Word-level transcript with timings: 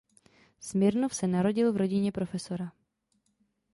Smirnov 0.59 1.13
se 1.15 1.27
narodil 1.27 1.71
v 1.73 1.77
rodině 1.77 2.11
profesora. 2.11 2.71